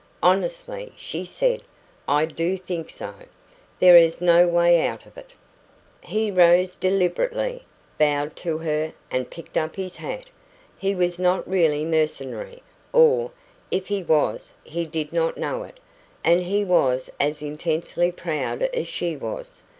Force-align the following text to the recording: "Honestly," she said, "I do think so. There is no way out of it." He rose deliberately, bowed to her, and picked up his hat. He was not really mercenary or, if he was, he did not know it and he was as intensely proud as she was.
"Honestly," 0.23 0.91
she 0.95 1.23
said, 1.23 1.61
"I 2.07 2.25
do 2.25 2.57
think 2.57 2.89
so. 2.89 3.13
There 3.79 3.95
is 3.97 4.19
no 4.19 4.47
way 4.47 4.87
out 4.87 5.05
of 5.05 5.15
it." 5.15 5.29
He 6.01 6.31
rose 6.31 6.75
deliberately, 6.75 7.65
bowed 7.99 8.35
to 8.37 8.57
her, 8.57 8.93
and 9.11 9.29
picked 9.29 9.57
up 9.57 9.75
his 9.75 9.97
hat. 9.97 10.25
He 10.75 10.95
was 10.95 11.19
not 11.19 11.47
really 11.47 11.85
mercenary 11.85 12.63
or, 12.91 13.29
if 13.69 13.85
he 13.85 14.01
was, 14.01 14.53
he 14.63 14.85
did 14.87 15.13
not 15.13 15.37
know 15.37 15.61
it 15.61 15.79
and 16.23 16.41
he 16.41 16.65
was 16.65 17.11
as 17.19 17.43
intensely 17.43 18.11
proud 18.11 18.63
as 18.63 18.87
she 18.87 19.15
was. 19.15 19.61